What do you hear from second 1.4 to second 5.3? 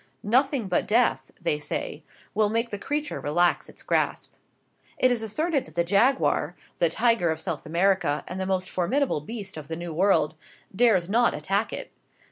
say, will make the creature relax its grasp. It is